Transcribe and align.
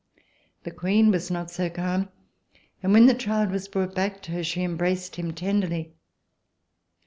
The 0.63 0.71
Queen 0.71 1.11
was 1.11 1.29
not 1.29 1.51
so 1.51 1.69
calm, 1.69 2.09
and 2.81 2.91
when 2.91 3.05
the 3.05 3.13
child 3.13 3.51
was 3.51 3.67
brought 3.67 3.93
back 3.93 4.19
to 4.23 4.31
her, 4.31 4.43
she 4.43 4.63
embraced 4.63 5.17
him 5.17 5.31
tenderly. 5.31 5.93